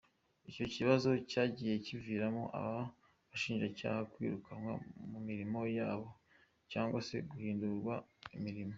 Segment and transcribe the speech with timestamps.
[0.49, 2.81] Icyo kibazo, cyagiye kiviramo abo
[3.29, 4.71] bashinjacyaha kwirukanwa
[5.09, 6.07] ku mirimo yabo,
[6.71, 7.95] cyangwa se guhindurirwa
[8.37, 8.69] imirimo!!!